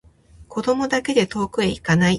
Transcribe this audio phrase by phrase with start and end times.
[0.47, 2.09] 子供だけで遠くへいかない